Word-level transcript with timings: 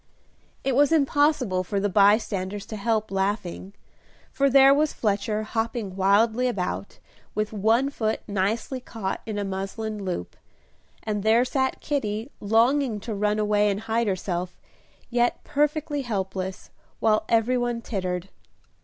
It 0.63 0.75
was 0.75 0.91
impossible 0.91 1.63
for 1.63 1.79
the 1.79 1.87
bystanders 1.87 2.65
to 2.65 2.75
help 2.75 3.11
laughing, 3.11 3.73
for 4.31 4.49
there 4.49 4.73
was 4.73 4.93
Fletcher 4.93 5.43
hopping 5.43 5.95
wildly 5.95 6.47
about, 6.47 6.97
with 7.35 7.53
one 7.53 7.91
foot 7.91 8.19
nicely 8.27 8.79
caught 8.79 9.21
in 9.27 9.37
a 9.37 9.45
muslin 9.45 10.03
loop, 10.03 10.35
and 11.03 11.21
there 11.21 11.45
sat 11.45 11.81
Kitty 11.81 12.31
longing 12.39 12.99
to 13.01 13.13
run 13.13 13.37
away 13.37 13.69
and 13.69 13.81
hide 13.81 14.07
herself, 14.07 14.57
yet 15.11 15.43
perfectly 15.43 16.01
helpless, 16.01 16.71
while 16.99 17.23
every 17.29 17.55
one 17.59 17.79
tittered. 17.83 18.29